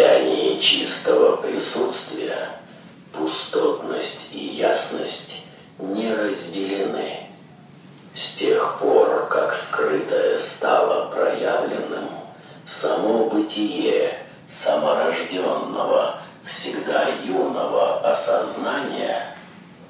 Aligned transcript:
состоянии 0.00 0.58
чистого 0.58 1.36
присутствия 1.36 2.48
пустотность 3.12 4.30
и 4.32 4.38
ясность 4.38 5.44
не 5.78 6.14
разделены. 6.14 7.18
С 8.14 8.34
тех 8.34 8.78
пор, 8.80 9.28
как 9.28 9.54
скрытое 9.54 10.38
стало 10.38 11.10
проявленным, 11.10 12.08
само 12.66 13.28
бытие 13.28 14.14
саморожденного, 14.48 16.16
всегда 16.44 17.08
юного 17.24 18.00
осознания 18.10 19.36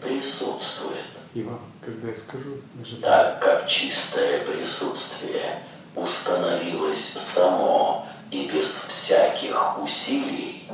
присутствует. 0.01 0.97
Иван, 1.35 1.61
когда 1.85 2.09
я 2.09 2.17
скажу, 2.17 2.57
Так 3.01 3.41
как 3.41 3.69
чистое 3.69 4.45
присутствие 4.45 5.63
установилось 5.95 6.99
само 7.01 8.07
и 8.31 8.47
без 8.47 8.85
всяких 8.85 9.83
усилий, 9.83 10.65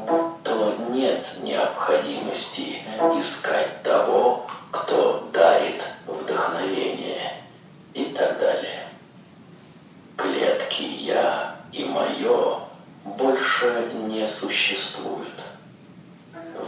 то 0.45 0.75
нет 0.91 1.27
необходимости 1.43 2.83
искать 3.19 3.83
того, 3.83 4.47
кто 4.71 5.29
дарит 5.33 5.83
вдохновение 6.07 7.43
и 7.95 8.05
так 8.07 8.39
далее. 8.39 8.83
Клетки 10.17 10.83
«я» 10.83 11.57
и 11.73 11.85
«моё» 11.85 12.61
больше 13.05 13.91
не 14.09 14.27
существуют. 14.27 15.41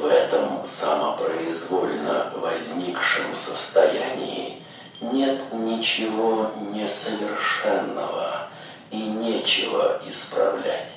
В 0.01 0.07
этом 0.07 0.65
самопроизвольно 0.65 2.33
возникшем 2.37 3.35
состоянии 3.35 4.63
нет 5.01 5.43
ничего 5.53 6.51
несовершенного 6.73 8.49
и 8.91 8.97
нечего 8.97 10.01
исправлять. 10.07 10.91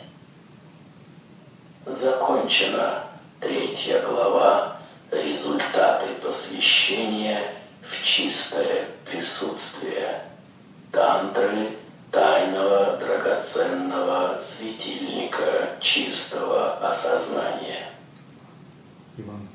Закончена 1.85 3.03
третья 3.39 4.01
глава 4.01 4.77
«Результаты 5.11 6.07
посвящения 6.21 7.43
в 7.81 8.03
чистое 8.03 8.87
присутствие» 9.09 10.21
тантры 10.91 11.77
тайного 12.11 12.97
драгоценного 12.97 14.37
светильника 14.37 15.77
чистого 15.79 16.77
осознания. 16.89 17.87
Иван. 19.17 19.47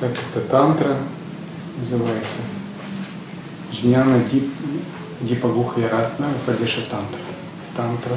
Так, 0.00 0.10
это 0.10 0.40
тантра 0.48 0.96
называется. 1.76 2.40
Жняна 3.72 4.18
Дип, 4.30 4.50
Дипагуха 5.20 5.80
и 5.80 5.84
Ратна 5.84 6.28
Упадеша 6.30 6.82
Тантра. 6.82 7.18
Тантра 7.76 8.16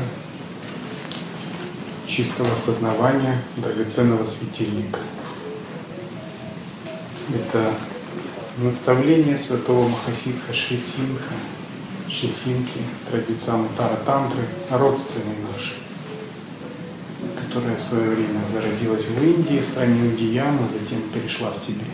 чистого 2.07 2.55
сознавания, 2.55 3.41
драгоценного 3.57 4.25
светильника. 4.25 4.99
Это 7.33 7.73
наставление 8.57 9.37
святого 9.37 9.87
Махасидха 9.87 10.53
Шрисинха, 10.53 11.33
Шрисинки, 12.09 12.79
традиция 13.09 13.55
Амутара 13.55 13.97
Тантры, 13.97 14.43
родственной 14.71 15.35
нашей, 15.51 15.77
которая 17.45 17.75
в 17.75 17.81
свое 17.81 18.09
время 18.09 18.39
зародилась 18.51 19.05
в 19.05 19.23
Индии, 19.23 19.59
в 19.59 19.69
стране 19.69 20.01
Ундияна, 20.01 20.67
затем 20.69 21.01
перешла 21.13 21.51
в 21.51 21.61
Тибет. 21.61 21.85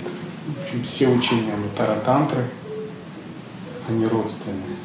Все 0.83 1.07
учения 1.07 1.53
Амутара 1.53 1.95
Тантры, 2.01 2.45
они 3.87 4.05
родственные. 4.05 4.75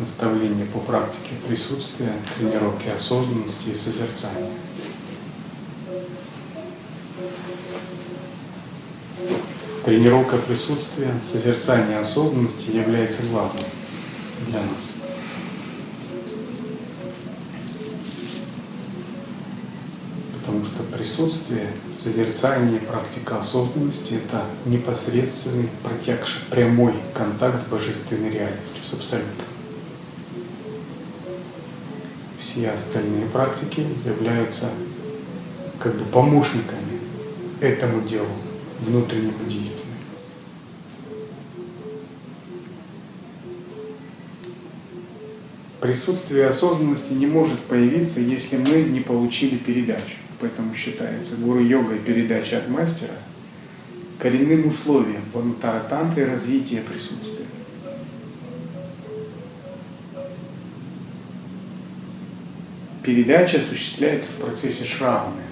Наставление 0.00 0.66
по 0.66 0.80
практике 0.80 1.36
присутствия, 1.46 2.12
тренировки 2.36 2.88
осознанности 2.88 3.68
и 3.68 3.74
созерцания. 3.74 4.50
Тренировка 9.84 10.38
присутствия, 10.38 11.14
созерцание 11.22 11.98
осознанности 11.98 12.70
является 12.70 13.22
главным 13.24 13.64
для 14.48 14.60
нас. 14.60 14.92
Потому 20.40 20.66
что 20.66 20.82
присутствие, 21.02 21.66
созерцание, 22.00 22.78
практика 22.78 23.40
осознанности– 23.40 24.14
это 24.24 24.44
непосредственный, 24.66 25.68
протекший, 25.82 26.42
прямой 26.48 26.94
контакт 27.12 27.66
с 27.66 27.68
божественной 27.68 28.30
реальностью, 28.30 28.84
с 28.84 28.94
абсолютом. 28.94 29.46
Все 32.38 32.70
остальные 32.70 33.26
практики 33.26 33.84
являются 34.04 34.70
как 35.80 35.96
бы 35.96 36.04
помощниками 36.04 37.00
этому 37.60 38.06
делу, 38.06 38.28
внутреннему 38.86 39.44
действию. 39.48 39.82
Присутствие 45.80 46.46
осознанности 46.46 47.12
не 47.12 47.26
может 47.26 47.58
появиться, 47.58 48.20
если 48.20 48.56
мы 48.56 48.82
не 48.82 49.00
получили 49.00 49.56
передачу. 49.56 50.21
Поэтому 50.42 50.74
считается 50.74 51.36
гуру-йога 51.36 51.94
и 51.94 52.00
передача 52.00 52.58
от 52.58 52.68
мастера 52.68 53.14
коренным 54.18 54.66
условием 54.66 55.20
в 55.32 55.38
анутара-тантре 55.38 56.24
развития 56.24 56.80
присутствия. 56.80 57.46
Передача 63.04 63.58
осуществляется 63.58 64.32
в 64.32 64.36
процессе 64.36 64.84
шраваны, 64.84 65.42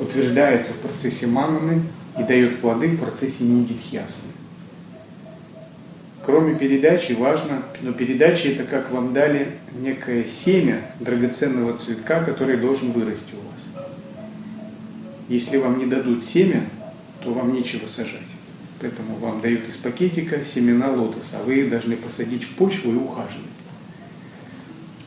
утверждается 0.00 0.72
в 0.72 0.78
процессе 0.78 1.26
мананы 1.26 1.82
и 2.18 2.22
дает 2.22 2.60
плоды 2.62 2.88
в 2.88 3.00
процессе 3.00 3.44
нидитхьясаны. 3.44 4.32
Кроме 6.24 6.54
передачи, 6.54 7.12
важно, 7.12 7.64
но 7.82 7.92
передача 7.92 8.48
это 8.48 8.64
как 8.64 8.90
вам 8.90 9.12
дали 9.12 9.58
некое 9.78 10.26
семя 10.26 10.80
драгоценного 11.00 11.76
цветка, 11.76 12.24
который 12.24 12.56
должен 12.56 12.92
вырасти 12.92 13.34
у 13.34 13.48
вас. 13.48 13.94
Если 15.28 15.58
вам 15.58 15.78
не 15.78 15.86
дадут 15.86 16.24
семя, 16.24 16.68
то 17.22 17.32
вам 17.32 17.52
нечего 17.52 17.86
сажать. 17.86 18.22
Поэтому 18.80 19.16
вам 19.16 19.40
дают 19.40 19.68
из 19.68 19.76
пакетика 19.76 20.44
семена 20.44 20.90
лотоса, 20.90 21.40
а 21.40 21.42
вы 21.42 21.60
их 21.60 21.70
должны 21.70 21.96
посадить 21.96 22.44
в 22.44 22.50
почву 22.50 22.92
и 22.92 22.96
ухаживать. 22.96 23.44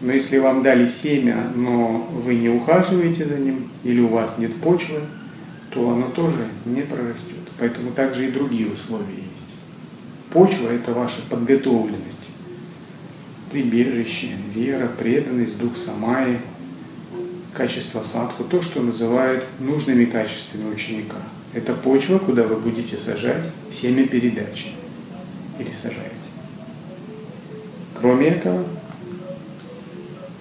Но 0.02 0.12
если 0.12 0.40
вам 0.40 0.64
дали 0.64 0.88
семя, 0.88 1.52
но 1.56 2.10
вы 2.12 2.36
не 2.36 2.50
ухаживаете 2.50 3.26
за 3.26 3.38
ним, 3.38 3.70
или 3.84 4.02
у 4.02 4.08
вас 4.08 4.38
нет 4.38 4.56
почвы, 4.58 5.00
то 5.70 5.90
оно 5.90 6.10
тоже 6.10 6.48
не 6.66 6.82
прорастет. 6.82 7.38
Поэтому 7.60 7.92
также 7.92 8.28
и 8.28 8.32
другие 8.32 8.68
условия 8.68 9.16
есть. 9.16 9.56
Почва– 10.32 10.70
это 10.72 10.94
ваша 10.94 11.22
подготовленность, 11.30 12.30
прибежище, 13.52 14.30
вера, 14.54 14.88
преданность, 14.88 15.58
дух 15.58 15.78
самаи, 15.78 16.40
качество 17.54 18.04
садху, 18.04 18.44
то, 18.44 18.62
что 18.62 18.82
называют 18.82 19.44
нужными 19.60 20.06
качествами 20.06 20.74
ученика. 20.74 21.18
Это 21.54 21.74
почва, 21.74 22.18
куда 22.18 22.44
вы 22.44 22.56
будете 22.56 22.98
сажать 22.98 23.46
семя 23.70 24.08
передачи 24.08 24.68
или 25.60 25.72
сажаете. 25.72 26.16
Кроме 28.00 28.28
этого, 28.28 28.66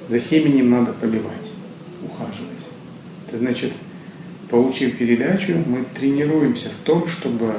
за 0.08 0.20
семенем 0.20 0.70
надо 0.70 0.92
поливать, 0.92 1.50
ухаживать. 2.02 2.50
Это 3.28 3.38
значит, 3.38 3.72
получив 4.48 4.98
передачу, 4.98 5.62
мы 5.66 5.84
тренируемся 5.98 6.68
в 6.70 6.84
том, 6.84 7.06
чтобы 7.06 7.54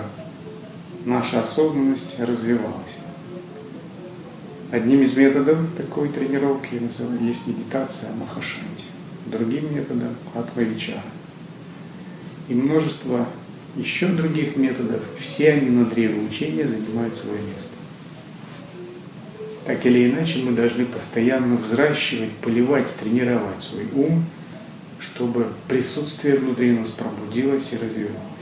наша 1.05 1.41
осознанность 1.41 2.19
развивалась. 2.19 2.97
Одним 4.71 5.01
из 5.01 5.15
методов 5.17 5.59
такой 5.75 6.09
тренировки 6.09 6.75
есть 7.21 7.47
медитация 7.47 8.11
Махашанти, 8.13 8.85
другим 9.25 9.75
методом 9.75 10.15
Атмавичара. 10.33 11.03
И 12.47 12.53
множество 12.53 13.27
еще 13.75 14.07
других 14.07 14.57
методов, 14.57 15.01
все 15.19 15.53
они 15.53 15.69
на 15.69 15.85
древе 15.85 16.19
учения 16.21 16.67
занимают 16.67 17.17
свое 17.17 17.37
место. 17.37 17.71
Так 19.65 19.85
или 19.85 20.09
иначе, 20.09 20.39
мы 20.39 20.51
должны 20.51 20.85
постоянно 20.85 21.55
взращивать, 21.55 22.31
поливать, 22.41 22.87
тренировать 22.95 23.63
свой 23.63 23.87
ум, 23.93 24.25
чтобы 24.99 25.47
присутствие 25.67 26.35
внутри 26.37 26.71
нас 26.71 26.89
пробудилось 26.89 27.69
и 27.71 27.77
развивалось. 27.77 28.40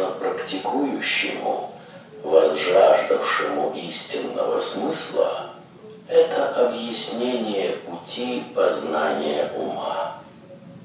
Нужно 0.00 0.14
практикующему, 0.14 1.70
возжаждавшему 2.22 3.74
истинного 3.76 4.58
смысла, 4.58 5.50
это 6.08 6.68
объяснение 6.68 7.76
пути 7.76 8.44
познания 8.54 9.50
ума. 9.56 10.16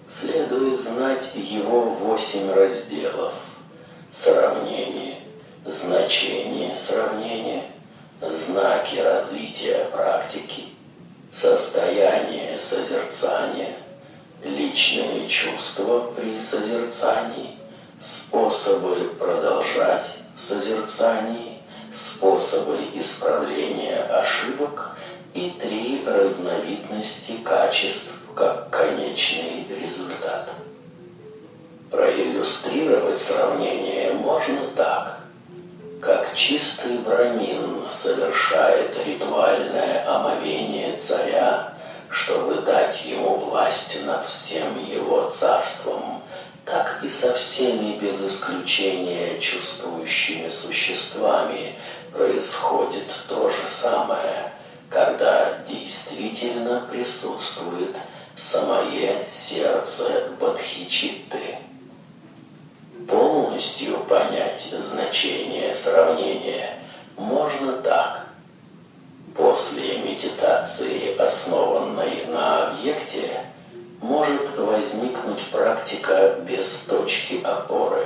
Следует 0.06 0.80
знать 0.80 1.32
его 1.36 1.82
восемь 1.82 2.52
разделов. 2.54 3.34
Сравнение, 4.14 5.18
значение 5.66 6.76
сравнения, 6.76 7.64
знаки 8.22 9.00
развития 9.00 9.90
практики, 9.92 10.66
состояние 11.34 12.58
созерцания, 12.58 13.74
личные 14.44 15.28
чувства 15.28 16.14
при 16.16 16.40
созерцании, 16.40 17.58
способы 18.06 19.16
продолжать 19.18 20.20
созерцание, 20.36 21.58
способы 21.92 22.78
исправления 22.94 23.98
ошибок 24.04 24.96
и 25.34 25.50
три 25.50 26.06
разновидности 26.06 27.38
качеств 27.44 28.14
как 28.36 28.70
конечный 28.70 29.66
результат. 29.82 30.50
Проиллюстрировать 31.90 33.20
сравнение 33.20 34.14
можно 34.14 34.68
так. 34.76 35.22
Как 36.00 36.36
чистый 36.36 37.00
бронин 37.00 37.90
совершает 37.90 38.96
ритуальное 39.04 40.08
омовение 40.08 40.96
царя, 40.98 41.74
чтобы 42.10 42.62
дать 42.62 43.04
ему 43.06 43.34
власть 43.36 44.06
над 44.06 44.24
всем 44.24 44.86
его 44.86 45.28
царством, 45.32 46.15
так 46.76 47.02
и 47.04 47.08
со 47.08 47.34
всеми 47.34 47.98
без 47.98 48.22
исключения 48.22 49.40
чувствующими 49.40 50.50
существами 50.50 51.74
происходит 52.12 53.06
то 53.30 53.50
же 53.50 53.66
самое, 53.66 54.52
когда 54.90 55.60
действительно 55.70 56.86
присутствует 56.92 57.96
самое 58.36 59.24
сердце 59.24 60.32
Бодхичитты. 60.38 61.60
Полностью 63.08 63.98
понять 64.00 64.76
значение 64.78 65.74
сравнения 65.74 66.78
можно 67.16 67.72
так. 67.84 68.28
После 69.34 70.00
медитации, 70.00 71.16
основанной 71.18 72.26
на 72.26 72.68
объекте, 72.68 73.46
может 74.06 74.58
возникнуть 74.58 75.42
практика 75.52 76.36
без 76.48 76.86
точки 76.86 77.42
опоры. 77.44 78.06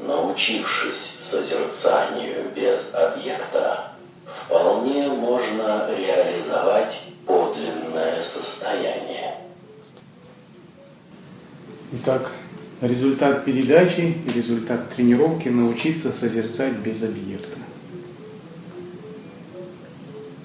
Научившись 0.00 0.96
созерцанию 0.96 2.50
без 2.54 2.94
объекта, 2.94 3.92
вполне 4.26 5.08
можно 5.08 5.88
реализовать 5.96 7.12
подлинное 7.26 8.20
состояние. 8.20 9.34
Итак, 11.92 12.32
результат 12.80 13.44
передачи 13.44 14.16
и 14.26 14.30
результат 14.34 14.90
тренировки 14.94 15.48
научиться 15.48 16.12
созерцать 16.12 16.74
без 16.74 17.02
объекта. 17.02 17.58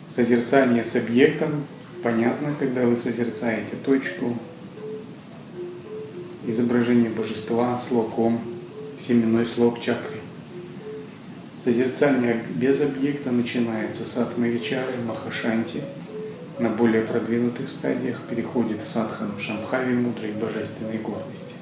Созерцание 0.10 0.86
с 0.86 0.96
объектом 0.96 1.66
понятно, 2.04 2.54
когда 2.60 2.86
вы 2.86 2.98
созерцаете 2.98 3.76
точку, 3.84 4.38
изображение 6.46 7.10
божества 7.10 7.80
с 7.80 7.90
локом, 7.92 8.40
семенной 9.00 9.46
слог 9.46 9.80
чакры. 9.80 10.18
Созерцание 11.64 12.44
без 12.56 12.82
объекта 12.82 13.32
начинается 13.32 14.06
с 14.06 14.18
Атмавичары, 14.18 14.92
Махашанти, 15.08 15.82
на 16.60 16.70
более 16.70 17.04
продвинутых 17.04 17.70
стадиях 17.70 18.22
переходит 18.30 18.84
в 18.84 18.88
садхану 18.88 19.40
Шамхави 19.40 19.96
мудрой 19.96 20.34
божественной 20.34 20.98
гордости. 20.98 21.54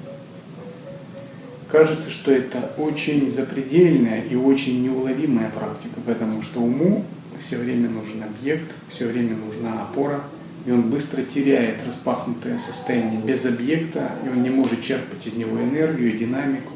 Кажется, 1.70 2.10
что 2.10 2.30
это 2.30 2.72
очень 2.76 3.30
запредельная 3.30 4.22
и 4.22 4.34
очень 4.34 4.82
неуловимая 4.82 5.50
практика, 5.50 6.00
потому 6.04 6.42
что 6.42 6.60
уму 6.60 7.06
все 7.42 7.56
время 7.56 7.88
нужен 7.88 8.22
объект, 8.22 8.70
все 8.88 9.06
время 9.06 9.36
нужна 9.36 9.82
опора, 9.82 10.22
и 10.64 10.70
он 10.70 10.82
быстро 10.82 11.22
теряет 11.22 11.84
распахнутое 11.86 12.58
состояние 12.58 13.20
без 13.20 13.44
объекта, 13.44 14.12
и 14.24 14.28
он 14.28 14.42
не 14.42 14.50
может 14.50 14.82
черпать 14.82 15.26
из 15.26 15.34
него 15.34 15.58
энергию, 15.60 16.16
динамику, 16.16 16.72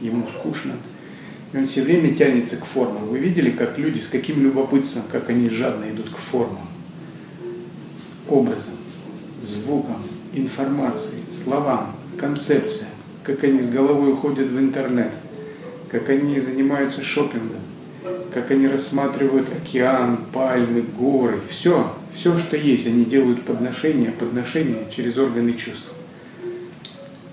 ему 0.00 0.26
скучно. 0.28 0.72
И 1.52 1.56
он 1.56 1.66
все 1.66 1.82
время 1.82 2.14
тянется 2.14 2.56
к 2.56 2.64
формам. 2.64 3.06
Вы 3.08 3.18
видели, 3.18 3.50
как 3.50 3.78
люди, 3.78 4.00
с 4.00 4.06
каким 4.08 4.42
любопытством, 4.42 5.04
как 5.10 5.30
они 5.30 5.48
жадно 5.48 5.88
идут 5.90 6.10
к 6.10 6.16
формам, 6.16 6.66
образом, 8.28 8.74
звукам, 9.40 10.02
информации, 10.34 11.20
словам, 11.44 11.94
концепциям, 12.18 12.90
как 13.22 13.44
они 13.44 13.62
с 13.62 13.68
головой 13.68 14.12
уходят 14.12 14.48
в 14.48 14.58
интернет, 14.58 15.12
как 15.90 16.08
они 16.08 16.40
занимаются 16.40 17.04
шопингом, 17.04 17.62
как 18.34 18.50
они 18.50 18.66
рассматривают 18.66 19.48
океан, 19.52 20.18
пальмы, 20.32 20.82
горы, 20.82 21.40
все, 21.48 21.94
все, 22.18 22.36
что 22.36 22.56
есть, 22.56 22.84
они 22.88 23.04
делают 23.04 23.44
подношения, 23.44 24.10
подношения 24.10 24.86
через 24.94 25.16
органы 25.18 25.52
чувств. 25.52 25.92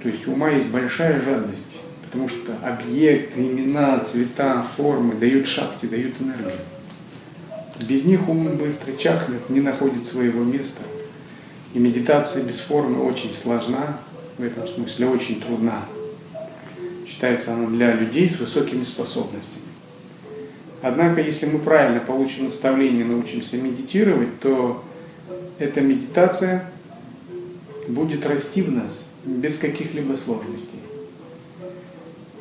То 0.03 0.09
есть 0.09 0.27
ума 0.27 0.49
есть 0.49 0.67
большая 0.67 1.23
жадность, 1.23 1.79
потому 2.03 2.29
что 2.29 2.55
объекты, 2.61 3.41
имена, 3.41 3.99
цвета, 4.01 4.63
формы 4.77 5.15
дают 5.15 5.47
шахте, 5.47 5.87
дают 5.87 6.21
энергию. 6.21 6.53
Без 7.81 8.05
них 8.05 8.29
ум 8.29 8.57
быстро 8.57 8.93
чахнет, 8.93 9.49
не 9.49 9.59
находит 9.59 10.05
своего 10.05 10.43
места. 10.43 10.83
И 11.73 11.79
медитация 11.79 12.43
без 12.43 12.59
формы 12.59 13.01
очень 13.01 13.33
сложна, 13.33 13.97
в 14.37 14.43
этом 14.43 14.67
смысле 14.67 15.07
очень 15.07 15.41
трудна. 15.41 15.83
Считается 17.07 17.55
она 17.55 17.67
для 17.69 17.93
людей 17.93 18.29
с 18.29 18.39
высокими 18.39 18.83
способностями. 18.83 19.65
Однако, 20.81 21.21
если 21.21 21.45
мы 21.45 21.59
правильно 21.59 21.99
получим 21.99 22.45
наставление, 22.45 23.05
научимся 23.05 23.57
медитировать, 23.57 24.39
то 24.39 24.83
эта 25.57 25.81
медитация 25.81 26.69
будет 27.87 28.25
расти 28.25 28.61
в 28.61 28.71
нас 28.71 29.05
без 29.23 29.57
каких-либо 29.57 30.15
сложностей. 30.15 30.79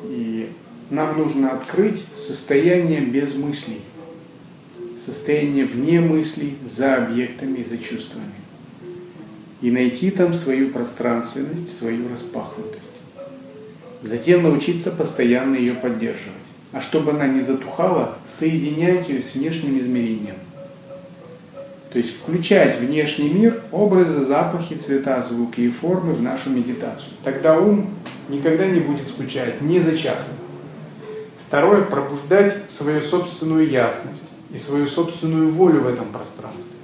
И 0.03 0.49
нам 0.89 1.17
нужно 1.17 1.51
открыть 1.51 2.03
состояние 2.13 3.01
без 3.01 3.35
мыслей, 3.35 3.81
состояние 5.03 5.65
вне 5.65 5.99
мыслей, 5.99 6.57
за 6.65 6.97
объектами 6.97 7.59
и 7.59 7.63
за 7.63 7.77
чувствами. 7.77 8.33
И 9.61 9.71
найти 9.71 10.11
там 10.11 10.33
свою 10.33 10.69
пространственность, 10.69 11.75
свою 11.75 12.09
распахнутость. 12.09 12.91
Затем 14.03 14.43
научиться 14.43 14.91
постоянно 14.91 15.55
ее 15.55 15.73
поддерживать 15.73 16.44
а 16.75 16.81
чтобы 16.81 17.11
она 17.11 17.25
не 17.25 17.39
затухала, 17.39 18.15
соединять 18.25 19.07
ее 19.07 19.21
с 19.21 19.33
внешним 19.33 19.79
измерением. 19.79 20.35
То 21.89 21.97
есть 21.97 22.17
включать 22.17 22.81
внешний 22.81 23.29
мир, 23.29 23.63
образы, 23.71 24.25
запахи, 24.25 24.75
цвета, 24.75 25.21
звуки 25.21 25.61
и 25.61 25.71
формы 25.71 26.11
в 26.11 26.21
нашу 26.21 26.49
медитацию. 26.49 27.13
Тогда 27.23 27.57
ум 27.57 27.91
никогда 28.27 28.67
не 28.67 28.81
будет 28.81 29.07
скучать, 29.07 29.61
не 29.61 29.79
зачахнет. 29.79 30.35
Второе, 31.47 31.83
пробуждать 31.83 32.69
свою 32.69 33.01
собственную 33.01 33.69
ясность 33.69 34.27
и 34.53 34.57
свою 34.57 34.87
собственную 34.87 35.51
волю 35.51 35.79
в 35.79 35.87
этом 35.87 36.07
пространстве. 36.07 36.75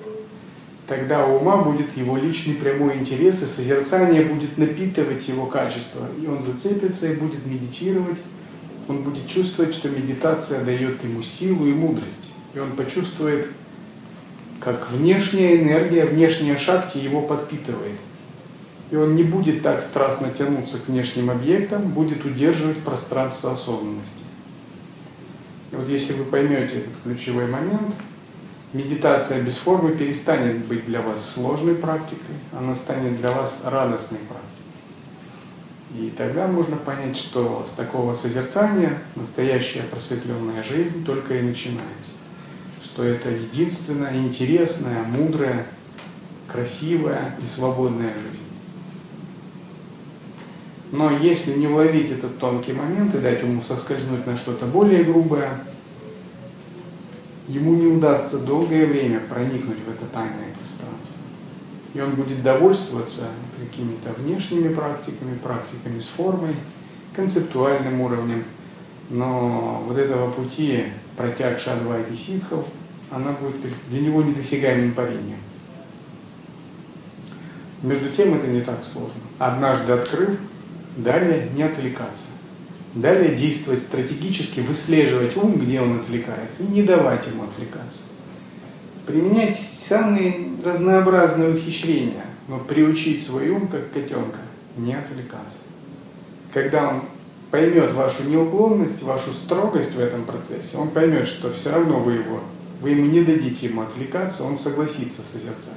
Тогда 0.88 1.26
у 1.26 1.36
ума 1.36 1.58
будет 1.58 1.98
его 1.98 2.16
личный 2.16 2.54
прямой 2.54 2.96
интерес, 2.96 3.44
и 3.44 3.46
созерцание 3.46 4.24
будет 4.24 4.58
напитывать 4.58 5.28
его 5.28 5.48
качество, 5.48 6.08
и 6.22 6.28
он 6.28 6.42
зацепится 6.44 7.12
и 7.12 7.16
будет 7.16 7.46
медитировать, 7.46 8.20
он 8.92 9.04
будет 9.04 9.28
чувствовать, 9.28 9.74
что 9.74 9.90
медитация 9.90 10.64
дает 10.64 11.04
ему 11.04 11.24
силу 11.24 11.66
и 11.66 11.74
мудрость. 11.74 12.30
И 12.54 12.60
он 12.60 12.74
почувствует, 12.74 13.48
как 14.60 14.92
внешняя 14.92 15.62
энергия, 15.62 16.06
внешняя 16.06 16.58
шахти 16.58 17.00
его 17.00 17.22
подпитывает. 17.22 17.98
и 18.92 18.98
он 18.98 19.16
не 19.16 19.24
будет 19.24 19.64
так 19.64 19.82
страстно 19.82 20.30
тянуться 20.38 20.78
к 20.78 20.90
внешним 20.90 21.32
объектам, 21.32 21.94
будет 21.94 22.26
удерживать 22.26 22.80
пространство 22.80 23.54
осознанности. 23.54 24.26
И 25.72 25.76
вот 25.78 25.88
если 25.88 26.12
вы 26.12 26.26
поймете 26.26 26.80
этот 26.80 26.94
ключевой 27.02 27.48
момент, 27.48 27.96
медитация 28.74 29.42
без 29.42 29.56
формы 29.56 29.92
перестанет 29.92 30.66
быть 30.66 30.86
для 30.86 31.02
вас 31.02 31.36
сложной 31.36 31.76
практикой, 31.76 32.36
она 32.52 32.76
станет 32.76 33.18
для 33.18 33.32
вас 33.32 33.60
радостной 33.64 34.20
практикой. 34.20 34.61
И 35.96 36.14
тогда 36.18 36.48
можно 36.48 36.78
понять, 36.78 37.18
что 37.18 37.68
с 37.70 37.76
такого 37.76 38.16
созерцания 38.16 38.98
настоящая 39.16 39.84
просветленная 39.84 40.64
жизнь 40.64 41.04
только 41.06 41.36
и 41.36 41.42
начинается. 41.42 42.14
Что 42.84 43.04
это 43.04 43.30
единственная, 43.30 44.16
интересная, 44.18 45.04
мудрая, 45.04 45.66
красивая 46.48 47.36
и 47.44 47.46
свободная 47.46 48.14
жизнь. 48.14 48.42
Но 50.92 51.10
если 51.10 51.54
не 51.54 51.68
уловить 51.68 52.12
этот 52.12 52.38
тонкий 52.38 52.74
момент 52.74 53.16
и 53.16 53.20
дать 53.20 53.42
ему 53.42 53.62
соскользнуть 53.62 54.26
на 54.26 54.38
что-то 54.38 54.66
более 54.66 55.04
грубое, 55.04 55.60
ему 57.48 57.76
не 57.76 57.88
удастся 57.88 58.40
долгое 58.40 58.86
время 58.86 59.22
проникнуть 59.22 59.80
в 59.86 59.90
это 59.90 60.06
тайное 60.12 60.54
пространство. 60.58 61.21
И 61.94 62.00
он 62.00 62.12
будет 62.12 62.42
довольствоваться 62.42 63.24
какими-то 63.60 64.14
внешними 64.14 64.74
практиками, 64.74 65.38
практиками 65.38 66.00
с 66.00 66.08
формой, 66.08 66.56
концептуальным 67.16 68.02
уровнем. 68.02 68.44
Но 69.10 69.84
вот 69.86 69.98
этого 69.98 70.32
пути 70.32 70.86
протяг 71.18 71.60
Шадвайти 71.60 72.16
ситхов, 72.16 72.66
она 73.10 73.34
будет 73.34 73.58
для 73.90 74.02
него 74.02 74.24
недосягаемым 74.24 74.94
парением. 74.94 75.40
Между 77.84 78.10
тем 78.10 78.36
это 78.36 78.48
не 78.48 78.62
так 78.62 78.80
сложно. 78.86 79.22
Однажды 79.40 79.92
открыв, 79.94 80.38
Далее 80.98 81.50
не 81.56 81.64
отвлекаться. 81.64 82.28
Далее 82.94 83.36
действовать 83.36 83.82
стратегически, 83.82 84.60
выслеживать 84.60 85.38
ум, 85.38 85.58
где 85.58 85.80
он 85.80 86.02
отвлекается, 86.02 86.64
и 86.64 86.68
не 86.68 86.84
давать 86.84 87.26
ему 87.28 87.44
отвлекаться. 87.44 88.02
Применять 89.12 89.60
самые 89.60 90.52
разнообразные 90.64 91.54
ухищрения, 91.54 92.26
но 92.48 92.60
приучить 92.60 93.26
свой 93.26 93.50
ум, 93.50 93.68
как 93.68 93.92
котенка, 93.92 94.40
не 94.78 94.94
отвлекаться. 94.94 95.58
Когда 96.54 96.88
он 96.88 97.02
поймет 97.50 97.92
вашу 97.92 98.24
неуклонность, 98.24 99.04
вашу 99.04 99.34
строгость 99.34 99.96
в 99.96 100.00
этом 100.00 100.24
процессе, 100.24 100.78
он 100.78 100.92
поймет, 100.92 101.28
что 101.28 101.52
все 101.52 101.72
равно 101.72 102.00
вы 102.00 102.14
его, 102.14 102.40
вы 102.80 102.92
ему 102.92 103.06
не 103.08 103.22
дадите 103.26 103.68
ему 103.68 103.82
отвлекаться, 103.82 104.46
он 104.46 104.58
согласится 104.58 105.24
созерцать. 105.30 105.74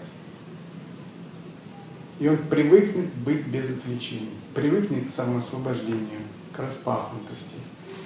И 2.21 2.29
он 2.29 2.37
привыкнет 2.37 3.13
быть 3.25 3.49
без 3.49 3.65
отвлечений, 3.69 4.31
привыкнет 4.55 5.09
к 5.09 5.11
самоосвобождению, 5.11 6.21
к 6.53 6.59
распахнутости, 6.61 7.59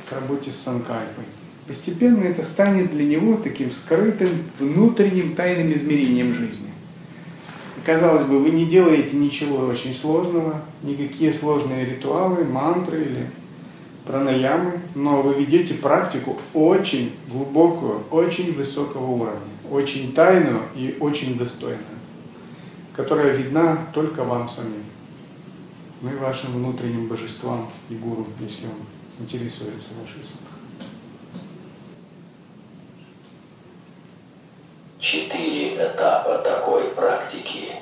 к 0.08 0.12
работе 0.14 0.50
с 0.50 0.56
санкальпой. 0.56 1.24
Постепенно 1.68 2.24
это 2.24 2.42
станет 2.42 2.90
для 2.90 3.04
него 3.04 3.36
таким 3.36 3.70
скрытым, 3.70 4.30
внутренним, 4.58 5.34
тайным 5.34 5.70
измерением 5.72 6.32
жизни. 6.32 6.72
И, 7.76 7.80
казалось 7.84 8.24
бы, 8.24 8.40
вы 8.40 8.50
не 8.50 8.66
делаете 8.66 9.16
ничего 9.16 9.66
очень 9.66 9.94
сложного, 9.94 10.62
никакие 10.82 11.32
сложные 11.32 11.84
ритуалы, 11.84 12.44
мантры 12.44 13.02
или 13.02 13.30
пранаямы, 14.06 14.80
но 14.94 15.20
вы 15.20 15.34
ведете 15.34 15.74
практику 15.74 16.38
очень 16.54 17.12
глубокую, 17.30 18.02
очень 18.10 18.54
высокого 18.54 19.04
уровня, 19.04 19.40
очень 19.70 20.12
тайную 20.14 20.62
и 20.74 20.96
очень 20.98 21.36
достойную 21.36 21.98
которая 22.98 23.30
видна 23.30 23.86
только 23.94 24.24
вам 24.24 24.48
самим, 24.48 24.84
ну 26.00 26.10
и 26.10 26.16
вашим 26.16 26.52
внутренним 26.52 27.06
божествам 27.06 27.70
и 27.88 27.94
гуру, 27.94 28.26
если 28.40 28.66
он 28.66 28.86
интересуется 29.20 29.90
вашей 30.02 30.24
садханой. 30.24 30.58
Четыре 34.98 35.76
этапа 35.76 36.38
такой 36.38 36.88
практики 36.88 37.76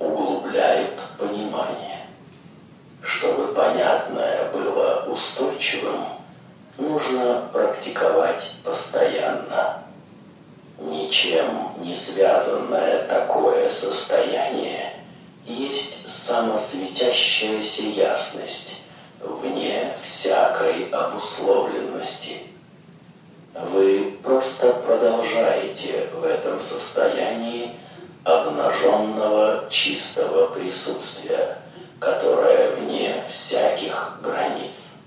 углубляют 0.00 0.98
понимание. 1.16 2.08
Чтобы 3.00 3.54
понятное 3.54 4.50
было 4.50 5.04
устойчивым, 5.08 6.04
нужно 6.78 7.48
практиковать 7.52 8.56
постоянно 8.64 9.84
ничем 10.80 11.72
не 11.82 11.94
связанное 11.94 13.04
такое 13.06 13.68
состояние 13.68 14.92
есть 15.46 16.08
ясность 17.86 18.82
вне 19.20 19.96
всякой 20.02 20.88
обусловленности. 20.90 22.38
Вы 23.54 24.18
просто 24.22 24.72
продолжаете 24.72 26.08
в 26.14 26.24
этом 26.24 26.60
состоянии 26.60 27.74
обнаженного 28.24 29.64
чистого 29.70 30.46
присутствия, 30.48 31.58
которое 31.98 32.70
вне 32.76 33.24
всяких 33.28 34.20
границ. 34.22 35.02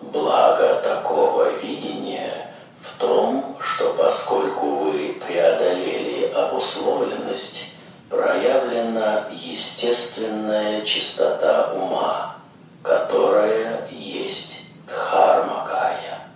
Благо 0.00 0.80
такого 0.82 1.50
видения 1.58 2.52
в 2.82 2.98
том, 3.00 3.56
что 3.60 3.94
поскольку 3.94 4.66
вы 4.76 5.14
преодолели 5.26 6.30
обусловленность, 6.32 7.64
проявлена 8.08 9.28
естественная 9.32 10.82
чистота 10.82 11.72
ума, 11.72 12.36
которая 12.82 13.88
есть 13.90 14.60
дхармакая. 14.86 16.28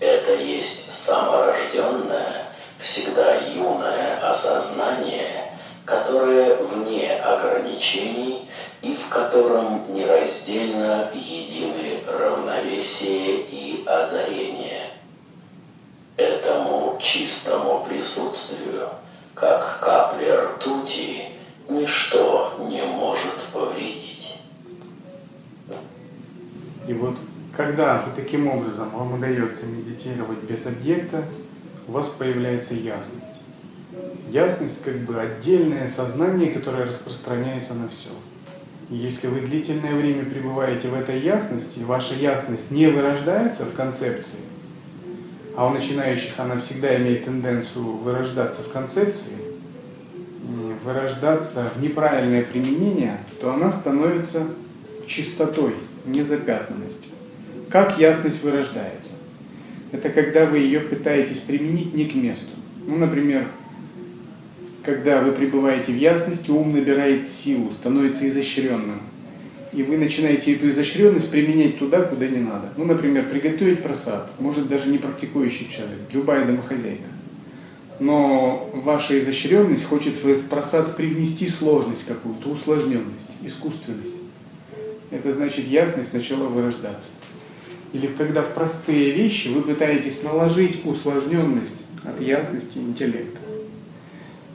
Это 0.00 0.34
есть 0.34 0.90
саморожденное, 0.90 2.46
всегда 2.78 3.34
юное 3.54 4.28
осознание, 4.28 5.52
которое 5.84 6.56
вне 6.56 7.12
ограничений 7.12 8.48
и 8.82 8.94
в 8.94 9.08
котором 9.08 9.92
нераздельно 9.94 11.10
едины 11.14 12.02
равновесие 12.06 13.40
и 13.40 13.84
озарение 13.86 14.90
этому 16.16 16.98
чистому 17.00 17.84
присутствию, 17.88 18.88
как 19.34 19.80
капли 19.80 20.30
ртути, 20.30 21.24
ничто 21.68 22.54
не 22.70 22.82
может 22.82 23.34
повредить. 23.52 24.40
И 26.86 26.92
вот 26.92 27.16
когда 27.56 28.04
таким 28.16 28.48
образом 28.48 28.90
вам 28.90 29.14
удается 29.14 29.66
медитировать 29.66 30.40
без 30.40 30.66
объекта, 30.66 31.24
у 31.86 31.92
вас 31.92 32.08
появляется 32.08 32.74
ясность. 32.74 33.24
Ясность 34.28 34.82
как 34.82 34.96
бы 35.00 35.20
отдельное 35.20 35.86
сознание, 35.88 36.50
которое 36.50 36.84
распространяется 36.84 37.74
на 37.74 37.88
все. 37.88 38.10
И 38.90 38.96
если 38.96 39.28
вы 39.28 39.40
длительное 39.40 39.94
время 39.94 40.24
пребываете 40.24 40.88
в 40.88 40.94
этой 40.94 41.20
ясности, 41.20 41.80
ваша 41.80 42.14
ясность 42.14 42.70
не 42.70 42.86
вырождается 42.88 43.64
в 43.64 43.74
концепции, 43.74 44.40
а 45.56 45.66
у 45.66 45.70
начинающих 45.70 46.32
она 46.38 46.58
всегда 46.58 46.96
имеет 46.96 47.24
тенденцию 47.24 47.84
вырождаться 47.84 48.62
в 48.62 48.72
концепции, 48.72 49.36
вырождаться 50.84 51.70
в 51.74 51.82
неправильное 51.82 52.42
применение, 52.42 53.18
то 53.40 53.52
она 53.52 53.72
становится 53.72 54.46
чистотой, 55.06 55.74
незапятнанностью. 56.06 57.10
Как 57.70 57.98
ясность 57.98 58.42
вырождается? 58.42 59.12
Это 59.92 60.10
когда 60.10 60.46
вы 60.46 60.58
ее 60.58 60.80
пытаетесь 60.80 61.38
применить 61.38 61.94
не 61.94 62.06
к 62.06 62.14
месту. 62.14 62.50
Ну, 62.86 62.96
например, 62.96 63.46
когда 64.82 65.20
вы 65.20 65.32
пребываете 65.32 65.92
в 65.92 65.96
ясности, 65.96 66.50
ум 66.50 66.72
набирает 66.72 67.26
силу, 67.26 67.70
становится 67.72 68.28
изощренным 68.28 69.00
и 69.74 69.82
вы 69.82 69.96
начинаете 69.96 70.54
эту 70.54 70.70
изощренность 70.70 71.30
применять 71.30 71.78
туда, 71.78 72.02
куда 72.02 72.28
не 72.28 72.38
надо. 72.38 72.72
Ну, 72.76 72.84
например, 72.84 73.28
приготовить 73.28 73.82
просад, 73.82 74.30
может 74.38 74.68
даже 74.68 74.88
не 74.88 74.98
практикующий 74.98 75.68
человек, 75.68 75.98
любая 76.12 76.46
домохозяйка. 76.46 77.04
Но 77.98 78.70
ваша 78.72 79.18
изощренность 79.18 79.84
хочет 79.84 80.16
в 80.16 80.48
просад 80.48 80.96
привнести 80.96 81.48
сложность 81.48 82.06
какую-то, 82.06 82.50
усложненность, 82.50 83.30
искусственность. 83.42 84.14
Это 85.10 85.32
значит 85.32 85.66
ясность 85.66 86.12
начала 86.12 86.46
вырождаться. 86.46 87.08
Или 87.92 88.06
когда 88.06 88.42
в 88.42 88.52
простые 88.54 89.10
вещи 89.10 89.48
вы 89.48 89.62
пытаетесь 89.62 90.22
наложить 90.22 90.84
усложненность 90.84 91.80
от 92.04 92.20
ясности 92.20 92.78
интеллекта. 92.78 93.38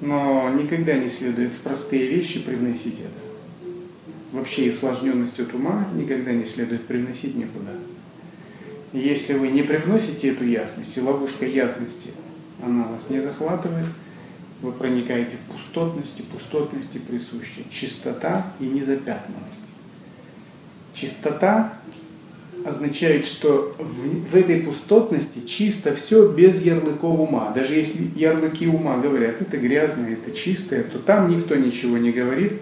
Но 0.02 0.50
никогда 0.50 0.94
не 0.94 1.10
следует 1.10 1.52
в 1.52 1.58
простые 1.58 2.08
вещи 2.08 2.40
привносить 2.40 3.00
это 3.00 3.29
вообще 4.32 4.68
и 4.68 4.72
усложненность 4.72 5.40
от 5.40 5.54
ума 5.54 5.88
никогда 5.94 6.32
не 6.32 6.46
следует 6.46 6.86
привносить 6.86 7.36
никуда. 7.36 7.72
Если 8.94 9.34
вы 9.34 9.50
не 9.50 9.62
привносите 9.62 10.30
эту 10.30 10.46
ясность, 10.46 10.98
и 10.98 11.02
ловушка 11.02 11.46
ясности, 11.46 12.12
она 12.64 12.88
вас 12.88 13.10
не 13.10 13.22
захватывает, 13.22 13.86
вы 14.62 14.72
проникаете 14.72 15.38
в 15.38 15.54
пустотность, 15.54 16.20
и 16.20 16.24
пустотности 16.24 16.98
присуща 16.98 17.62
чистота 17.70 18.52
и 18.60 18.66
незапятнанность. 18.66 19.62
Чистота 20.94 21.74
означает, 22.66 23.26
что 23.26 23.74
в, 23.78 24.32
в 24.32 24.36
этой 24.36 24.62
пустотности 24.62 25.46
чисто 25.46 25.96
все 25.96 26.28
без 26.28 26.62
ярлыков 26.62 27.20
ума. 27.20 27.52
Даже 27.56 27.76
если 27.76 28.12
ярлыки 28.16 28.68
ума 28.68 28.98
говорят, 28.98 29.42
это 29.42 29.56
грязное, 29.58 30.14
это 30.14 30.32
чистое, 30.32 30.84
то 30.84 31.00
там 31.00 31.30
никто 31.30 31.56
ничего 31.56 31.98
не 31.98 32.12
говорит. 32.12 32.54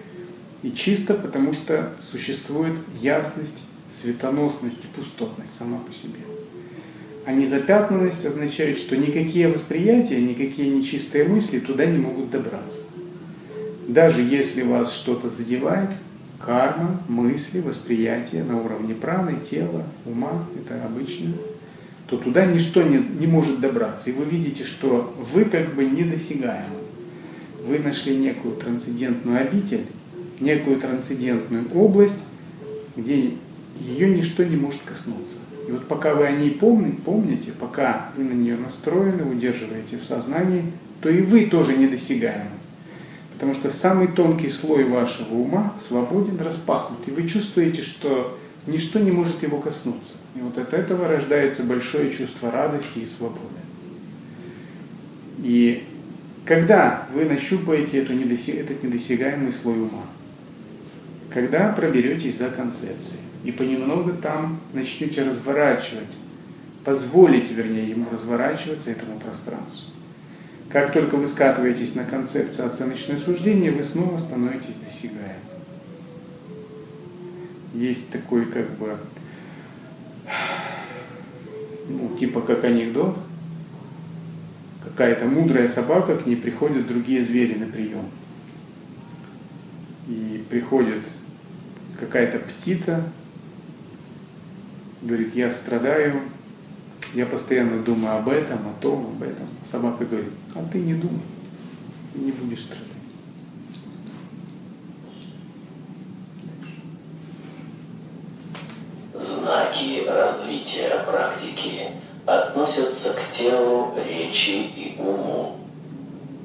И 0.62 0.72
чисто, 0.72 1.14
потому 1.14 1.52
что 1.52 1.92
существует 2.00 2.74
ясность, 3.00 3.64
светоносность 3.88 4.84
и 4.84 4.98
пустотность 4.98 5.54
сама 5.54 5.78
по 5.78 5.92
себе. 5.92 6.20
А 7.26 7.32
незапятнанность 7.32 8.24
означает, 8.24 8.78
что 8.78 8.96
никакие 8.96 9.48
восприятия, 9.48 10.20
никакие 10.20 10.70
нечистые 10.70 11.24
мысли 11.24 11.60
туда 11.60 11.86
не 11.86 11.98
могут 11.98 12.30
добраться. 12.30 12.78
Даже 13.86 14.22
если 14.22 14.62
вас 14.62 14.92
что-то 14.92 15.30
задевает, 15.30 15.90
карма, 16.38 17.00
мысли, 17.08 17.60
восприятие 17.60 18.44
на 18.44 18.60
уровне 18.60 18.94
праны, 18.94 19.36
тела, 19.48 19.84
ума, 20.06 20.44
это 20.56 20.82
обычно, 20.84 21.34
то 22.06 22.16
туда 22.16 22.46
ничто 22.46 22.82
не, 22.82 22.98
не 22.98 23.26
может 23.26 23.60
добраться. 23.60 24.10
И 24.10 24.12
вы 24.12 24.24
видите, 24.24 24.64
что 24.64 25.14
вы 25.32 25.44
как 25.44 25.74
бы 25.74 25.84
недосягаемы. 25.84 26.76
Вы 27.66 27.78
нашли 27.80 28.16
некую 28.16 28.56
трансцендентную 28.56 29.40
обитель, 29.40 29.84
некую 30.40 30.80
трансцендентную 30.80 31.66
область, 31.74 32.18
где 32.96 33.32
ее 33.80 34.10
ничто 34.10 34.44
не 34.44 34.56
может 34.56 34.80
коснуться. 34.84 35.36
И 35.68 35.70
вот 35.70 35.86
пока 35.86 36.14
вы 36.14 36.24
о 36.26 36.32
ней 36.32 36.50
помните, 36.50 36.98
помните, 37.04 37.52
пока 37.52 38.10
вы 38.16 38.24
на 38.24 38.32
нее 38.32 38.56
настроены, 38.56 39.24
удерживаете 39.24 39.98
в 39.98 40.04
сознании, 40.04 40.72
то 41.00 41.10
и 41.10 41.20
вы 41.20 41.46
тоже 41.46 41.76
недосягаемы. 41.76 42.50
Потому 43.34 43.54
что 43.54 43.70
самый 43.70 44.08
тонкий 44.08 44.48
слой 44.48 44.84
вашего 44.84 45.34
ума 45.34 45.74
свободен, 45.86 46.38
распахнут. 46.40 47.06
И 47.06 47.10
вы 47.10 47.28
чувствуете, 47.28 47.82
что 47.82 48.36
ничто 48.66 48.98
не 48.98 49.12
может 49.12 49.42
его 49.42 49.58
коснуться. 49.58 50.14
И 50.34 50.40
вот 50.40 50.58
от 50.58 50.74
этого 50.74 51.06
рождается 51.06 51.62
большое 51.62 52.12
чувство 52.12 52.50
радости 52.50 53.00
и 53.00 53.06
свободы. 53.06 53.38
И 55.38 55.84
когда 56.44 57.06
вы 57.14 57.26
нащупаете 57.26 57.98
эту 57.98 58.14
недосяг... 58.14 58.56
этот 58.56 58.82
недосягаемый 58.82 59.52
слой 59.52 59.80
ума, 59.80 60.04
когда 61.32 61.72
проберетесь 61.72 62.38
за 62.38 62.50
концепцией, 62.50 63.20
и 63.44 63.52
понемногу 63.52 64.12
там 64.12 64.60
начнете 64.72 65.22
разворачивать, 65.22 66.16
позволите, 66.84 67.54
вернее, 67.54 67.88
ему 67.88 68.06
разворачиваться, 68.10 68.90
этому 68.90 69.18
пространству. 69.20 69.92
Как 70.70 70.92
только 70.92 71.16
вы 71.16 71.26
скатываетесь 71.26 71.94
на 71.94 72.04
концепцию 72.04 72.66
оценочное 72.66 73.18
суждение, 73.18 73.70
вы 73.70 73.82
снова 73.82 74.18
становитесь 74.18 74.74
досягаемым. 74.84 75.36
Есть 77.74 78.10
такой 78.10 78.46
как 78.46 78.68
бы, 78.76 78.96
ну, 81.88 82.16
типа 82.18 82.40
как 82.40 82.64
анекдот, 82.64 83.16
какая-то 84.84 85.26
мудрая 85.26 85.68
собака, 85.68 86.16
к 86.16 86.26
ней 86.26 86.36
приходят 86.36 86.86
другие 86.86 87.22
звери 87.22 87.54
на 87.54 87.66
прием. 87.66 88.06
И 90.08 90.44
приходит 90.50 91.02
какая-то 91.98 92.38
птица, 92.38 93.02
говорит, 95.02 95.34
я 95.34 95.50
страдаю, 95.50 96.22
я 97.14 97.26
постоянно 97.26 97.82
думаю 97.82 98.18
об 98.18 98.28
этом, 98.28 98.58
о 98.68 98.80
том, 98.80 99.06
об 99.06 99.22
этом. 99.22 99.48
Собака 99.64 100.04
говорит, 100.04 100.32
а 100.54 100.64
ты 100.70 100.78
не 100.78 100.94
думай, 100.94 101.20
и 102.14 102.18
не 102.18 102.32
будешь 102.32 102.62
страдать. 102.62 102.86
Знаки 109.14 110.04
развития 110.06 111.04
практики 111.04 111.88
относятся 112.26 113.14
к 113.14 113.30
телу, 113.32 113.94
речи 114.08 114.50
и 114.50 114.96
уму. 114.98 115.56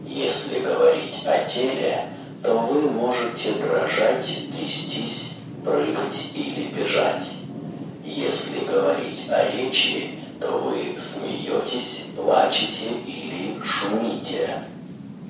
Если 0.05 0.59
говорить 0.61 1.25
о 1.25 1.43
теле, 1.45 2.07
то 2.41 2.59
вы 2.59 2.89
можете 2.89 3.53
дрожать, 3.53 4.47
трястись, 4.55 5.32
прыгать 5.63 6.31
или 6.35 6.67
бежать. 6.67 7.33
Если 8.05 8.65
говорить 8.65 9.29
о 9.29 9.51
речи, 9.51 10.19
то 10.39 10.57
вы 10.57 10.99
смеетесь, 10.99 12.11
плачете 12.15 12.89
или 13.05 13.61
шумите. 13.63 14.63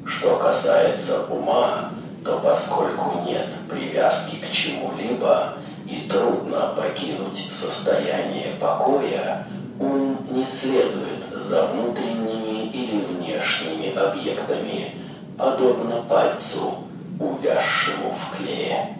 Что 0.05 0.37
касается 0.37 1.27
ума, 1.27 1.91
то 2.25 2.39
поскольку 2.39 3.21
нет 3.25 3.49
привязки 3.69 4.37
к 4.37 4.51
чему-либо 4.51 5.55
и 5.87 6.09
трудно 6.09 6.73
покинуть 6.75 7.47
состояние 7.51 8.55
покоя, 8.59 9.47
ум 9.79 10.17
не 10.31 10.45
следует 10.45 11.23
за 11.35 11.67
внутренними 11.67 12.69
или 12.71 13.01
внешними 13.05 13.95
объектами, 13.95 14.95
подобно 15.37 16.01
пальцу, 16.09 16.75
увязшему 17.19 18.11
в 18.11 18.37
клее. 18.37 18.97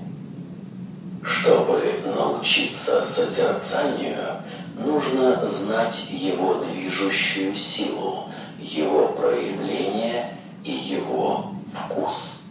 Чтобы 1.24 2.02
научиться 2.06 3.02
созерцанию, 3.02 4.42
нужно 4.78 5.46
знать 5.48 6.08
его 6.10 6.56
движущую 6.56 7.56
силу, 7.56 8.30
его 8.60 9.08
проявление 9.10 10.38
и 10.66 10.72
его 10.72 11.54
вкус. 11.74 12.48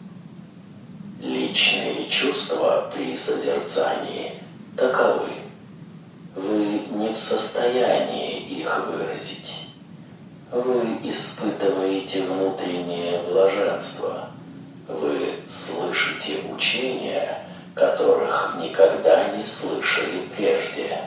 Личные 1.20 2.08
чувства 2.08 2.90
при 2.94 3.14
созерцании 3.14 4.32
таковы. 4.76 5.30
Вы 6.34 6.86
не 6.92 7.10
в 7.10 7.18
состоянии 7.18 8.40
их 8.40 8.86
выразить. 8.86 9.66
Вы 10.50 10.98
испытываете 11.10 12.22
внутреннее 12.22 13.22
блаженство. 13.22 14.30
Вы 14.88 15.34
слышите 15.48 16.40
учения, 16.54 17.46
которых 17.74 18.56
никогда 18.60 19.28
не 19.30 19.44
слышали 19.44 20.28
прежде. 20.36 20.98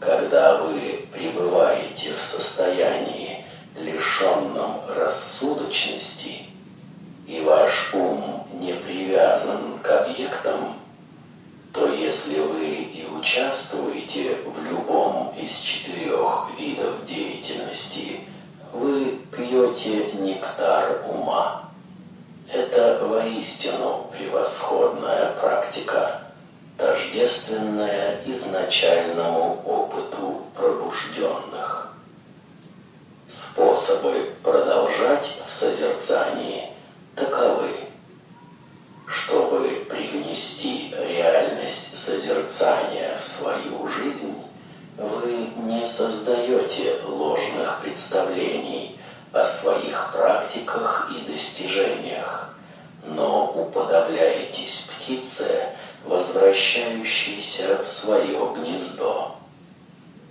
Когда 0.00 0.62
вы 0.62 1.06
пребываете 1.12 2.12
в 2.12 2.20
состоянии, 2.20 3.44
лишенном 3.76 4.80
рассудочности, 4.96 6.42
и 7.26 7.40
ваш 7.40 7.94
ум 7.94 8.46
не 8.54 8.74
привязан 8.74 9.78
к 9.82 9.90
объектам, 9.90 10.74
то 11.72 11.88
если 11.88 12.40
вы 12.40 12.66
и 12.66 13.08
участвуете 13.10 14.36
в 14.44 14.70
любом 14.70 15.34
из 15.36 15.58
четырех 15.58 16.48
видов 16.58 17.04
деятельности, 17.06 18.20
вы 18.72 19.18
пьете 19.34 20.12
нектар 20.12 21.02
ума. 21.08 21.70
Это 22.54 23.04
воистину 23.04 24.08
превосходная 24.16 25.32
практика 25.40 26.20
тождественное 26.78 28.20
изначальному 28.26 29.60
опыту 29.66 30.40
пробужденных. 30.54 31.96
Способы 33.26 34.30
продолжать 34.44 35.42
в 35.44 35.50
созерцании 35.50 36.70
таковы. 37.16 37.72
Чтобы 39.08 39.84
привнести 39.90 40.94
реальность 40.96 41.96
созерцания 41.96 43.16
в 43.16 43.20
свою 43.20 43.88
жизнь, 43.88 44.40
вы 44.96 45.50
не 45.56 45.84
создаете 45.84 47.00
ложных 47.04 47.80
представлений 47.82 48.93
о 49.34 49.44
своих 49.44 50.12
практиках 50.12 51.10
и 51.10 51.30
достижениях, 51.30 52.54
но 53.04 53.46
уподобляетесь 53.46 54.92
птице, 54.96 55.66
возвращающийся 56.04 57.82
в 57.82 57.86
свое 57.86 58.54
гнездо. 58.54 59.34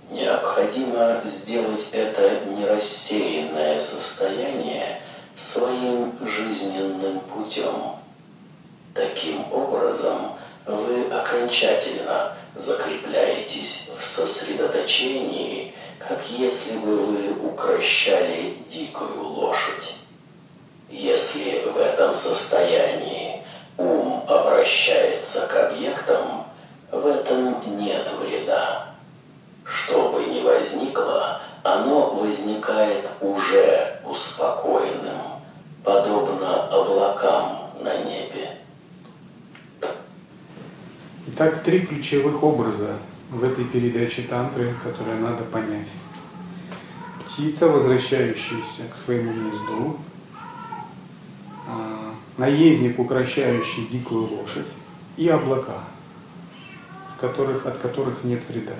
Необходимо 0.09 1.19
сделать 1.25 1.89
это 1.91 2.45
нерассеянное 2.45 3.79
состояние 3.79 5.01
своим 5.35 6.15
жизненным 6.25 7.19
путем. 7.19 7.97
Таким 8.93 9.51
образом, 9.51 10.33
вы 10.65 11.09
окончательно 11.11 12.33
закрепляетесь 12.55 13.91
в 13.97 14.03
сосредоточении, 14.03 15.72
как 16.07 16.29
если 16.29 16.77
бы 16.77 16.97
вы 16.97 17.33
укращали 17.47 18.57
дикую 18.67 19.23
лошадь. 19.23 19.97
Если 20.89 21.63
в 21.65 21.77
этом 21.77 22.13
состоянии 22.13 23.41
ум 23.77 24.23
обращается 24.27 25.47
к 25.47 25.71
объектам, 25.71 26.45
в 26.91 27.07
этом 27.07 27.77
нет 27.77 28.07
вреда. 28.19 28.93
Что 29.65 30.09
бы 30.09 30.25
ни 30.25 30.41
возникло, 30.41 31.41
оно 31.63 32.11
возникает 32.11 33.07
уже 33.21 33.99
успокоенным, 34.05 35.21
подобно 35.83 36.67
облакам 36.67 37.71
на 37.79 37.97
небе. 37.97 38.57
Итак, 41.27 41.63
три 41.63 41.85
ключевых 41.85 42.43
образа 42.43 42.97
в 43.33 43.43
этой 43.43 43.65
передаче 43.65 44.21
тантры, 44.23 44.75
которые 44.83 45.17
надо 45.17 45.43
понять. 45.43 45.87
Птица, 47.25 47.67
возвращающаяся 47.67 48.83
к 48.91 48.95
своему 48.95 49.33
гнезду, 49.33 49.97
а, 51.67 52.13
наездник, 52.37 52.99
укращающий 52.99 53.87
дикую 53.91 54.27
лошадь, 54.27 54.67
и 55.17 55.27
облака, 55.27 55.79
которых, 57.19 57.65
от 57.65 57.77
которых 57.79 58.23
нет 58.23 58.41
вреда. 58.47 58.75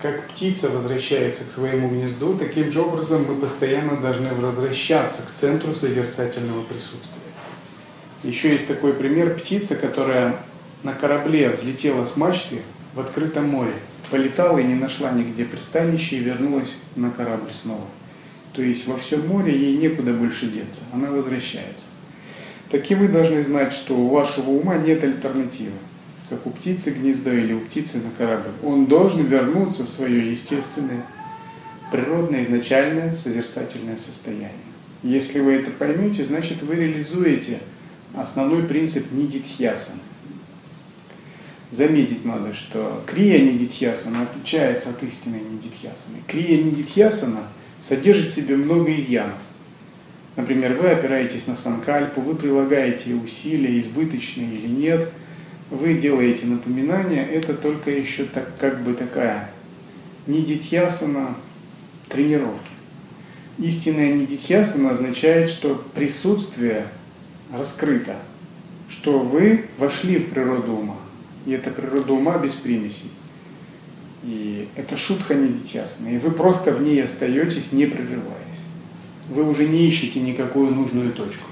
Как 0.00 0.28
птица 0.28 0.70
возвращается 0.70 1.44
к 1.44 1.50
своему 1.50 1.88
гнезду, 1.90 2.34
таким 2.34 2.70
же 2.70 2.80
образом 2.80 3.24
мы 3.24 3.34
постоянно 3.34 3.96
должны 3.96 4.32
возвращаться 4.32 5.22
к 5.22 5.32
центру 5.32 5.74
созерцательного 5.74 6.62
присутствия. 6.62 7.20
Еще 8.22 8.52
есть 8.52 8.66
такой 8.66 8.94
пример 8.94 9.38
птица, 9.38 9.76
которая 9.76 10.36
на 10.82 10.92
корабле 10.92 11.50
взлетела 11.50 12.04
с 12.04 12.16
мачты 12.16 12.62
в 12.96 13.00
открытом 13.00 13.48
море, 13.48 13.74
полетала 14.10 14.58
и 14.58 14.64
не 14.64 14.74
нашла 14.74 15.12
нигде 15.12 15.44
пристанища 15.44 16.16
и 16.16 16.20
вернулась 16.20 16.74
на 16.96 17.10
корабль 17.10 17.52
снова. 17.52 17.86
То 18.52 18.62
есть 18.62 18.88
во 18.88 18.96
всем 18.96 19.28
море 19.28 19.56
ей 19.56 19.76
некуда 19.76 20.12
больше 20.12 20.46
деться, 20.46 20.80
она 20.92 21.12
возвращается. 21.12 21.86
Так 22.70 22.90
и 22.90 22.96
вы 22.96 23.06
должны 23.06 23.44
знать, 23.44 23.72
что 23.72 23.94
у 23.96 24.08
вашего 24.08 24.50
ума 24.50 24.76
нет 24.76 25.04
альтернативы 25.04 25.76
как 26.28 26.46
у 26.46 26.50
птицы 26.50 26.90
гнездо 26.90 27.32
или 27.32 27.52
у 27.52 27.60
птицы 27.60 27.98
на 27.98 28.10
корабль. 28.16 28.50
Он 28.62 28.86
должен 28.86 29.24
вернуться 29.24 29.84
в 29.84 29.90
свое 29.90 30.30
естественное, 30.30 31.04
природное, 31.92 32.44
изначальное 32.44 33.12
созерцательное 33.12 33.96
состояние. 33.96 34.50
Если 35.02 35.40
вы 35.40 35.52
это 35.52 35.70
поймете, 35.70 36.24
значит 36.24 36.62
вы 36.62 36.74
реализуете 36.76 37.60
основной 38.14 38.64
принцип 38.64 39.12
нидитхьясана. 39.12 40.00
Заметить 41.70 42.24
надо, 42.24 42.54
что 42.54 43.02
крия 43.06 43.40
нидитхьясана 43.40 44.22
отличается 44.22 44.90
от 44.90 45.02
истинной 45.02 45.40
нидитхьясаны. 45.40 46.18
Крия 46.26 46.62
нидитхьясана 46.62 47.42
содержит 47.80 48.30
в 48.30 48.34
себе 48.34 48.56
много 48.56 48.94
изъянов. 48.94 49.38
Например, 50.36 50.74
вы 50.74 50.90
опираетесь 50.90 51.46
на 51.46 51.56
санкальпу, 51.56 52.20
вы 52.20 52.34
прилагаете 52.34 53.14
усилия, 53.14 53.78
избыточные 53.80 54.54
или 54.54 54.68
нет– 54.68 55.08
вы 55.70 55.94
делаете 55.94 56.46
напоминание, 56.46 57.26
это 57.26 57.54
только 57.54 57.90
еще 57.90 58.24
так, 58.24 58.56
как 58.58 58.82
бы 58.82 58.94
такая 58.94 59.50
нидитьясана 60.26 61.34
тренировки. 62.08 62.70
Истинная 63.58 64.12
нидитьясана 64.12 64.92
означает, 64.92 65.50
что 65.50 65.82
присутствие 65.94 66.86
раскрыто, 67.52 68.16
что 68.88 69.18
вы 69.18 69.66
вошли 69.78 70.18
в 70.18 70.30
природу 70.30 70.72
ума. 70.72 70.98
И 71.46 71.52
это 71.52 71.70
природа 71.70 72.12
ума 72.12 72.38
без 72.38 72.54
примесей. 72.54 73.10
И 74.24 74.68
это 74.74 74.96
шутка 74.96 75.34
нидитьясана. 75.34 76.08
И 76.08 76.18
вы 76.18 76.32
просто 76.32 76.72
в 76.72 76.82
ней 76.82 77.02
остаетесь, 77.02 77.72
не 77.72 77.86
прерываясь. 77.86 78.42
Вы 79.30 79.48
уже 79.48 79.66
не 79.66 79.86
ищете 79.86 80.20
никакую 80.20 80.74
нужную 80.74 81.12
точку. 81.12 81.48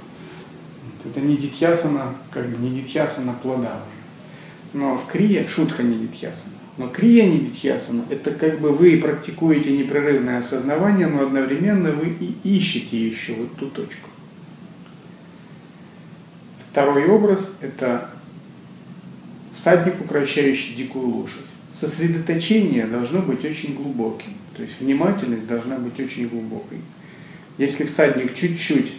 Это 1.04 1.20
не 1.20 1.36
дитьясана, 1.36 2.14
как 2.30 2.48
бы 2.48 2.56
не 2.58 2.80
дитьясана 2.80 3.34
плода 3.34 3.76
уже. 3.76 4.80
Но 4.80 5.00
крия 5.10 5.46
шутха 5.46 5.82
не 5.82 5.94
дитхьясана. 5.94 6.54
Но 6.76 6.88
крия 6.88 7.26
не 7.26 7.38
дитхьясана– 7.38 8.04
это 8.10 8.32
как 8.32 8.60
бы 8.60 8.72
вы 8.72 8.98
практикуете 8.98 9.76
непрерывное 9.76 10.40
осознавание, 10.40 11.06
но 11.06 11.22
одновременно 11.22 11.92
вы 11.92 12.16
и 12.18 12.36
ищете 12.42 13.06
еще 13.06 13.34
вот 13.34 13.54
ту 13.54 13.68
точку. 13.68 14.08
Второй 16.70 17.06
образ– 17.06 17.52
это 17.60 18.10
всадник, 19.64 19.98
укращающий 19.98 20.74
дикую 20.74 21.08
лошадь. 21.08 21.46
Сосредоточение 21.72 22.86
должно 22.86 23.22
быть 23.22 23.46
очень 23.46 23.74
глубоким, 23.74 24.34
то 24.54 24.62
есть 24.62 24.78
внимательность 24.78 25.46
должна 25.46 25.78
быть 25.78 25.98
очень 25.98 26.28
глубокой. 26.28 26.82
Если 27.56 27.84
всадник 27.84 28.34
чуть-чуть 28.34 28.92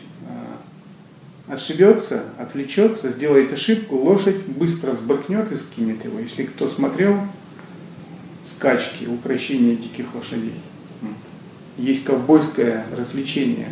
отшибется, 1.47 2.23
отвлечется, 2.39 3.11
сделает 3.11 3.53
ошибку, 3.53 3.95
лошадь 3.95 4.43
быстро 4.47 4.95
сбрыкнет 4.95 5.51
и 5.51 5.55
скинет 5.55 6.03
его. 6.03 6.19
Если 6.19 6.45
кто 6.45 6.67
смотрел 6.67 7.15
скачки, 8.43 9.05
укрощение 9.05 9.75
диких 9.75 10.15
лошадей, 10.15 10.55
есть 11.77 12.03
ковбойское 12.05 12.87
развлечение 12.97 13.71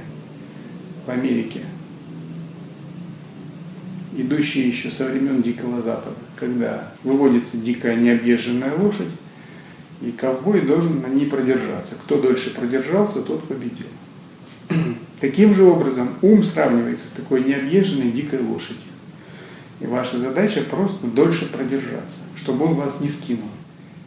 в 1.07 1.09
Америке, 1.09 1.61
идущее 4.15 4.67
еще 4.67 4.91
со 4.91 5.05
времен 5.05 5.41
Дикого 5.41 5.81
Запада, 5.81 6.17
когда 6.43 6.89
выводится 7.03 7.55
дикая 7.55 7.95
необъезженная 7.95 8.75
лошадь, 8.75 9.07
и 10.01 10.11
ковбой 10.11 10.59
должен 10.59 11.01
на 11.01 11.07
ней 11.07 11.25
продержаться. 11.25 11.95
Кто 12.03 12.21
дольше 12.21 12.53
продержался, 12.53 13.21
тот 13.21 13.47
победил. 13.47 13.87
Таким 15.21 15.55
же 15.55 15.63
образом 15.63 16.09
ум 16.21 16.43
сравнивается 16.43 17.07
с 17.07 17.11
такой 17.11 17.45
необъезженной 17.45 18.11
дикой 18.11 18.41
лошадью. 18.41 18.91
И 19.79 19.85
ваша 19.85 20.19
задача 20.19 20.61
просто 20.69 21.07
дольше 21.07 21.49
продержаться, 21.49 22.19
чтобы 22.35 22.65
он 22.65 22.73
вас 22.73 22.99
не 22.99 23.07
скинул. 23.07 23.47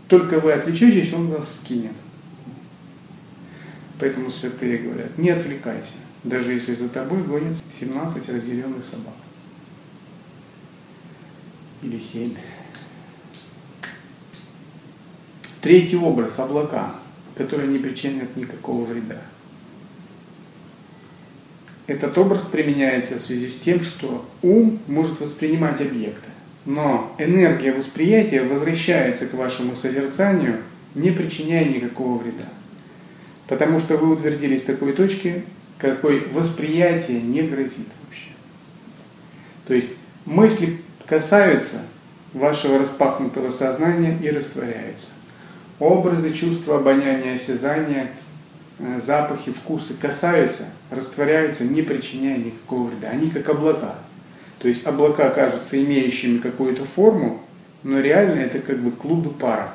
Только 0.07 0.38
вы 0.38 0.53
отвлечетесь, 0.53 1.14
он 1.14 1.29
вас 1.29 1.55
скинет. 1.55 1.92
Поэтому 3.99 4.31
святые 4.31 4.77
говорят, 4.77 5.16
не 5.16 5.31
отвлекайся, 5.31 5.94
даже 6.22 6.53
если 6.53 6.75
за 6.75 6.90
тобой 6.90 7.22
гонят 7.22 7.57
17 7.81 8.29
разъяренных 8.29 8.85
собак. 8.85 9.14
Или 11.83 11.99
7. 11.99 12.35
Третий 15.61 15.97
образ– 15.97 16.39
облака, 16.39 16.95
которые 17.35 17.69
не 17.69 17.79
причинят 17.79 18.37
никакого 18.37 18.85
вреда. 18.85 19.21
Этот 21.87 22.17
образ 22.19 22.45
применяется 22.45 23.19
в 23.19 23.23
связи 23.23 23.49
с 23.49 23.59
тем, 23.59 23.83
что 23.83 24.29
ум 24.43 24.79
может 24.87 25.21
воспринимать 25.21 25.81
объекты, 25.81 26.29
но 26.65 27.15
энергия 27.19 27.73
восприятия 27.73 28.43
возвращается 28.43 29.27
к 29.27 29.35
вашему 29.35 29.77
созерцанию, 29.77 30.62
не 30.95 31.11
причиняя 31.11 31.65
никакого 31.65 32.19
вреда. 32.19 32.47
Потому 33.47 33.79
что 33.79 33.97
вы 33.97 34.12
утвердились 34.12 34.62
в 34.62 34.67
такой 34.67 34.93
точке, 34.95 35.45
какой 35.79 36.27
восприятие 36.29 37.21
не 37.21 37.43
грозит 37.43 37.87
вообще. 38.05 38.31
То 39.67 39.75
есть 39.75 39.91
мысли 40.25 40.79
касаются 41.07 41.79
вашего 42.33 42.79
распахнутого 42.79 43.51
сознания 43.51 44.19
и 44.23 44.31
растворяются. 44.31 45.09
Образы, 45.79 46.33
чувства, 46.33 46.79
обоняния, 46.79 47.35
осязания– 47.35 48.11
Э, 48.79 49.01
запахи, 49.01 49.53
вкусы 49.53 49.95
касаются, 49.95 50.66
растворяются, 50.90 51.64
не 51.64 51.81
причиняя 51.81 52.37
никакого 52.37 52.88
вреда. 52.88 53.09
Они 53.09 53.31
как 53.31 53.49
облака. 53.49 53.95
То 54.59 54.69
есть 54.69 54.87
облака 54.87 55.31
кажутся 55.31 55.83
имеющими 55.83 56.38
какую-то 56.38 56.85
форму, 56.85 57.42
но 57.83 58.01
реально 58.01 58.40
это 58.40 58.59
как 58.59 58.79
бы 58.79 58.90
клубы 58.90 59.31
пара. 59.31 59.73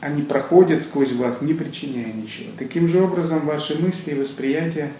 Они 0.00 0.22
проходят 0.22 0.82
сквозь 0.82 1.12
вас, 1.12 1.40
не 1.40 1.54
причиняя 1.54 2.12
ничего. 2.12 2.50
Таким 2.58 2.88
же 2.88 3.02
образом 3.02 3.46
ваши 3.46 3.78
мысли 3.78 4.12
и 4.12 4.20
восприятия 4.20 4.92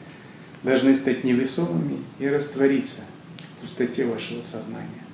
должны 0.62 0.94
стать 0.94 1.24
невесомыми 1.24 1.98
и 2.18 2.26
раствориться 2.26 3.02
в 3.38 3.60
пустоте 3.60 4.06
вашего 4.06 4.42
сознания. 4.42 5.07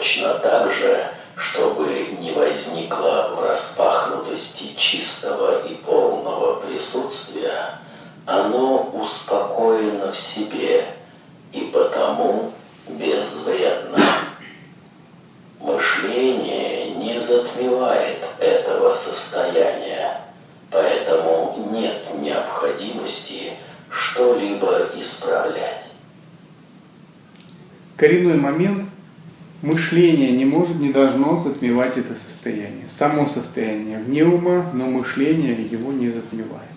Точно 0.00 0.32
так 0.38 0.72
же 0.72 1.10
чтобы 1.36 2.16
не 2.20 2.32
возникло 2.32 3.34
в 3.36 3.44
распахнутости 3.44 4.74
чистого 4.74 5.66
и 5.66 5.74
полного 5.74 6.60
присутствия, 6.60 7.78
оно 8.24 8.90
успокоено 8.94 10.10
в 10.10 10.16
себе 10.16 10.86
и 11.52 11.70
потому 11.72 12.52
безвредно. 12.88 13.98
Мышление 15.60 16.92
не 16.92 17.18
затмевает 17.20 18.24
этого 18.38 18.92
состояния, 18.92 20.18
поэтому 20.70 21.68
нет 21.72 22.06
необходимости 22.18 23.52
что-либо 23.90 24.88
исправлять. 24.96 25.84
Коренной 27.98 28.36
момент– 28.38 28.89
Мышление 29.62 30.32
не 30.32 30.46
может, 30.46 30.80
не 30.80 30.90
должно 30.90 31.38
затмевать 31.38 31.98
это 31.98 32.14
состояние. 32.14 32.88
Само 32.88 33.26
состояние 33.26 33.98
вне 33.98 34.24
ума, 34.24 34.70
но 34.72 34.86
мышление 34.86 35.54
его 35.70 35.92
не 35.92 36.08
затмевает. 36.08 36.70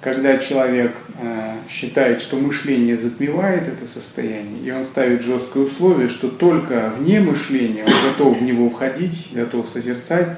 Когда 0.00 0.38
человек 0.38 0.92
э, 1.20 1.54
считает, 1.70 2.20
что 2.20 2.36
мышление 2.36 2.98
затмевает 2.98 3.68
это 3.68 3.86
состояние, 3.86 4.60
и 4.64 4.70
он 4.72 4.84
ставит 4.84 5.22
жесткое 5.22 5.64
условие, 5.64 6.08
что 6.08 6.28
только 6.28 6.92
вне 6.98 7.20
мышления 7.20 7.84
он 7.84 8.10
готов 8.10 8.38
в 8.38 8.42
него 8.42 8.68
входить, 8.68 9.30
готов 9.32 9.68
созерцать, 9.68 10.28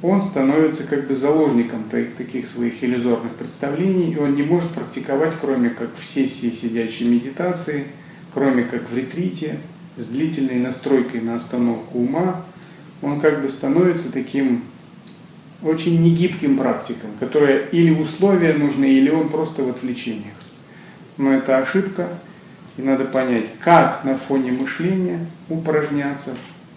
он 0.00 0.22
становится 0.22 0.84
как 0.84 1.08
бы 1.08 1.16
заложником 1.16 1.84
таких 1.90 2.46
своих 2.46 2.84
иллюзорных 2.84 3.34
представлений, 3.34 4.12
и 4.12 4.16
он 4.16 4.34
не 4.34 4.42
может 4.42 4.70
практиковать, 4.70 5.32
кроме 5.40 5.70
как 5.70 5.90
в 5.98 6.06
сессии 6.06 6.50
сидячей 6.50 7.08
медитации, 7.08 7.84
кроме 8.32 8.62
как 8.64 8.88
в 8.88 8.96
ретрите, 8.96 9.58
с 9.96 10.06
длительной 10.06 10.60
настройкой 10.60 11.20
на 11.20 11.36
остановку 11.36 11.98
ума, 11.98 12.44
он 13.02 13.20
как 13.20 13.42
бы 13.42 13.48
становится 13.48 14.10
таким 14.10 14.62
очень 15.62 16.00
негибким 16.02 16.58
практиком, 16.58 17.10
которое 17.18 17.66
или 17.66 17.90
условия 17.90 18.54
нужны, 18.54 18.86
или 18.86 19.10
он 19.10 19.28
просто 19.28 19.62
в 19.62 19.70
отвлечениях. 19.70 20.34
Но 21.16 21.32
это 21.32 21.58
ошибка, 21.58 22.08
и 22.76 22.82
надо 22.82 23.04
понять, 23.04 23.46
как 23.60 24.04
на 24.04 24.18
фоне 24.18 24.52
мышления 24.52 25.26
упражняться 25.48 26.34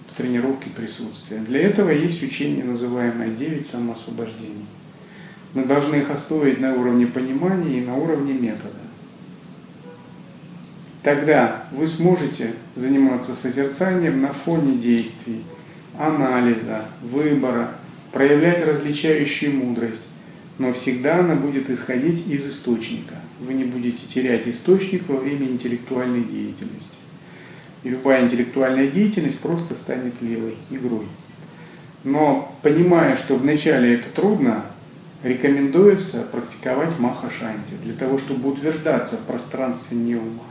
в 0.08 0.17
тренировке 0.17 0.69
присутствия. 0.69 1.39
Для 1.39 1.62
этого 1.62 1.89
есть 1.89 2.23
учение, 2.23 2.63
называемое 2.63 3.30
«Девять 3.30 3.67
самоосвобождений». 3.67 4.65
Мы 5.53 5.65
должны 5.65 5.95
их 5.95 6.12
освоить 6.12 6.60
на 6.60 6.73
уровне 6.73 7.08
понимания 7.08 7.80
и 7.80 7.86
на 7.86 7.95
уровне 7.95 8.34
метода. 8.34 8.87
Тогда 11.08 11.63
вы 11.72 11.88
сможете 11.88 12.52
заниматься 12.76 13.34
созерцанием 13.34 14.22
на 14.22 14.34
фоне 14.34 14.78
действий, 14.78 15.46
анализа, 15.98 16.82
выбора, 17.02 17.72
проявлять 18.12 18.67
различающую 18.67 19.56
мудрость, 19.56 20.02
но 20.58 20.74
всегда 20.74 21.20
она 21.20 21.36
будет 21.36 21.70
исходить 21.70 22.28
из 22.28 22.46
источника. 22.50 23.15
Вы 23.39 23.54
не 23.54 23.63
будете 23.63 24.06
терять 24.06 24.50
источник 24.50 25.08
во 25.08 25.15
время 25.15 25.48
интеллектуальной 25.48 26.26
деятельности. 26.26 26.98
И 27.84 27.89
любая 27.89 28.26
интеллектуальная 28.26 28.88
деятельность 28.88 29.39
просто 29.39 29.76
станет 29.76 30.22
левой 30.22 30.58
игрой. 30.70 31.06
Но 32.04 32.54
понимая, 32.63 33.15
что 33.15 33.38
вначале 33.38 33.93
это 33.93 34.10
трудно, 34.13 34.65
рекомендуется 35.24 36.24
практиковать 36.24 37.00
маха-шанти 37.00 37.76
для 37.82 37.93
того, 37.93 38.20
чтобы 38.20 38.50
утверждаться 38.50 39.15
в 39.15 39.22
пространстве 39.22 39.96
не 39.96 40.15
ума. 40.15 40.43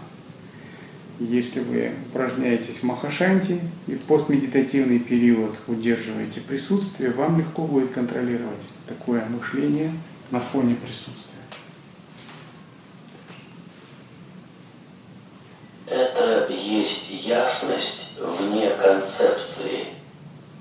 Если 1.19 1.61
вы 1.61 1.95
упражняетесь 2.11 2.81
в 2.81 2.83
махашанти 2.83 3.59
и 3.87 3.95
в 3.95 4.03
постмедитативный 4.03 4.99
период 4.99 5.57
удерживаете 5.67 6.43
присутствие, 6.43 7.11
вам 7.11 7.39
легко 7.39 7.63
будет 7.63 7.93
контролировать 7.93 8.61
такое 8.87 9.25
мышление 9.25 9.93
на 10.31 10.41
фоне 10.41 10.75
присутствия. 10.75 11.33
Это 15.87 16.49
есть 16.53 17.25
ясность 17.27 18.19
вне 18.19 18.69
концепции, 18.71 19.87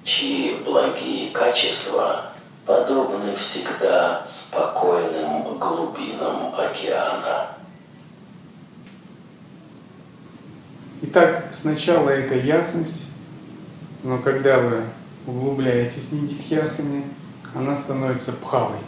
чьи 0.06 0.56
благие 0.64 1.32
качества 1.32 2.32
подобны 2.66 3.36
всегда 3.36 4.26
спокойным 4.26 5.58
глубинам 5.58 6.56
океана. 6.56 7.55
Итак, 11.08 11.50
сначала 11.54 12.10
это 12.10 12.34
ясность, 12.36 13.06
но 14.04 14.18
когда 14.18 14.60
вы 14.60 14.82
углубляетесь 15.28 16.12
нидитхьясами, 16.12 17.04
она 17.54 17.76
становится 17.76 18.32
пхавой. 18.32 18.80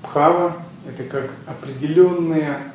Пхава– 0.00 0.56
это 0.86 1.02
как 1.02 1.32
определенное 1.44 2.72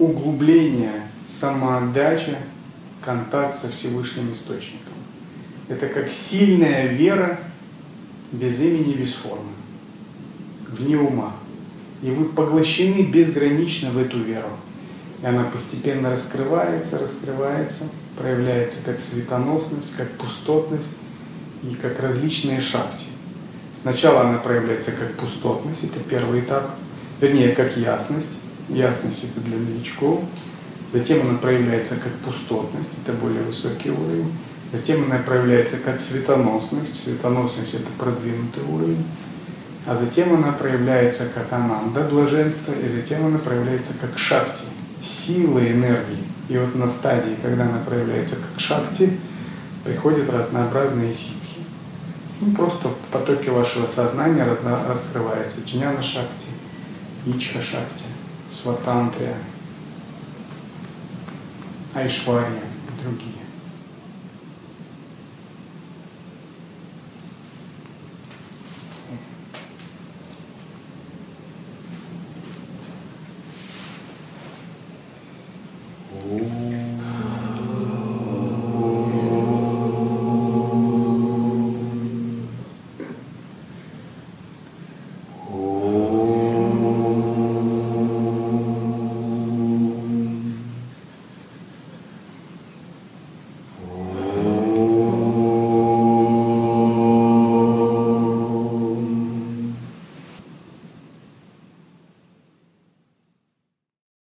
углубление, 0.00 1.06
самоотдача, 1.24 2.36
контакт 3.00 3.56
со 3.56 3.70
Всевышним 3.70 4.32
Источником. 4.32 4.94
Это 5.68 5.86
как 5.86 6.10
сильная 6.10 6.86
вера 6.86 7.38
без 8.32 8.58
имени, 8.58 8.94
без 8.94 9.14
формы, 9.14 9.52
вне 10.68 10.96
ума. 10.96 11.32
И 12.02 12.10
вы 12.10 12.24
поглощены 12.24 13.02
безгранично 13.02 13.90
в 13.90 13.98
эту 13.98 14.18
веру. 14.20 14.50
И 15.22 15.26
она 15.26 15.44
постепенно 15.44 16.10
раскрывается, 16.10 16.98
раскрывается, 16.98 17.84
проявляется 18.18 18.78
как 18.84 19.00
светоносность, 19.00 19.96
как 19.96 20.10
пустотность 20.12 20.96
и 21.62 21.74
как 21.74 22.00
различные 22.00 22.60
шахти. 22.60 23.06
Сначала 23.82 24.22
она 24.22 24.38
проявляется 24.38 24.90
как 24.92 25.12
пустотность, 25.14 25.84
это 25.84 26.00
первый 26.00 26.40
этап, 26.40 26.70
вернее, 27.20 27.50
как 27.50 27.76
ясность. 27.76 28.30
Ясность 28.68 29.22
это 29.22 29.40
для 29.42 29.58
новичков. 29.58 30.24
Затем 30.92 31.20
она 31.20 31.38
проявляется 31.38 31.94
как 31.96 32.12
пустотность, 32.24 32.90
это 33.04 33.12
более 33.16 33.42
высокий 33.42 33.90
уровень. 33.90 34.32
Затем 34.72 35.04
она 35.04 35.18
проявляется 35.18 35.78
как 35.78 36.00
светоносность, 36.00 37.04
светоносность 37.04 37.74
это 37.74 37.86
продвинутый 37.96 38.64
уровень. 38.64 39.04
А 39.86 39.94
затем 39.94 40.34
она 40.34 40.50
проявляется 40.50 41.26
как 41.32 41.52
ананда, 41.52 42.00
блаженство, 42.00 42.72
и 42.72 42.88
затем 42.88 43.24
она 43.26 43.38
проявляется 43.38 43.92
как 44.00 44.18
шакти, 44.18 44.64
сила 45.02 45.60
энергии. 45.60 46.24
И 46.48 46.56
вот 46.58 46.74
на 46.74 46.88
стадии, 46.88 47.36
когда 47.42 47.64
она 47.64 47.78
проявляется 47.78 48.36
как 48.36 48.60
шакти, 48.60 49.18
приходят 49.84 50.30
разнообразные 50.30 51.14
ситхи. 51.14 51.60
Ну, 52.40 52.52
просто 52.54 52.88
в 52.88 52.96
потоке 53.10 53.50
вашего 53.50 53.86
сознания 53.86 54.44
разно, 54.44 54.86
раскрывается 54.86 55.66
Чняна 55.66 56.02
Шакти, 56.02 56.48
Ичха 57.24 57.62
Шакти, 57.62 58.04
Сватантрия, 58.50 59.36
Айшвария 61.94 62.48
и 62.48 63.02
другие. 63.02 63.35